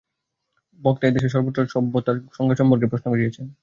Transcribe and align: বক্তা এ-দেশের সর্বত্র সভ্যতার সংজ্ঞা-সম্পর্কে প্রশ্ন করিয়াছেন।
বক্তা 0.79 1.05
এ-দেশের 1.07 1.33
সর্বত্র 1.33 1.71
সভ্যতার 1.73 2.17
সংজ্ঞা-সম্পর্কে 2.31 2.89
প্রশ্ন 2.91 3.07
করিয়াছেন। 3.11 3.45